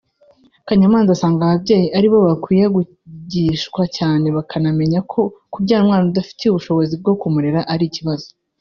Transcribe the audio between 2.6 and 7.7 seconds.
kwigishwa cyane bakanamenya ko kubyara umwana udafite ubushobozi bwo kumurera